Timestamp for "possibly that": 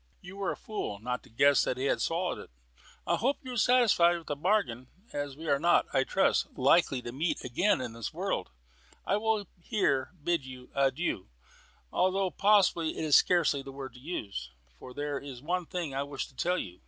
12.31-12.99